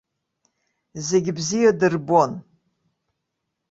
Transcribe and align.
Зегьы 1.07 1.31
бзиа 1.37 1.71
дырбон. 1.79 2.31